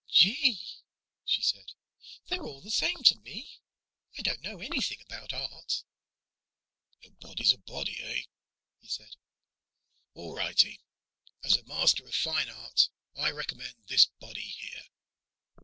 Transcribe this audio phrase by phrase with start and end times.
[0.09, 0.59] "Gee,"
[1.25, 1.73] she said,
[2.25, 3.59] "they're all the same to me.
[4.17, 5.83] I don't know anything about art."
[7.03, 8.21] "A body's a body, eh?"
[8.79, 9.15] he said.
[10.15, 10.79] "All righty.
[11.43, 14.85] As a master of fine art, I recommend this body here."